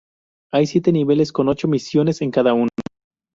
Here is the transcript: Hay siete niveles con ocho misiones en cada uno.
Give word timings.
Hay 0.51 0.65
siete 0.65 0.91
niveles 0.91 1.31
con 1.31 1.47
ocho 1.47 1.67
misiones 1.67 2.23
en 2.23 2.31
cada 2.31 2.53
uno. 2.55 2.69